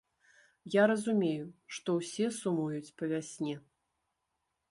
Я 0.75 0.83
разумею, 0.91 1.43
што 1.77 1.97
ўсе 1.99 2.25
сумуюць 2.39 2.93
па 3.01 3.05
вясне. 3.11 3.53